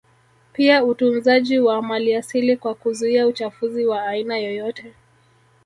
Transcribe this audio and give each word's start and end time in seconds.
Pia 0.53 0.83
utunzaji 0.85 1.59
wa 1.59 1.81
maliasili 1.81 2.57
kwa 2.57 2.75
kuzuia 2.75 3.27
uchafuzi 3.27 3.85
wa 3.85 4.03
aina 4.07 4.37
yoyote 4.37 4.93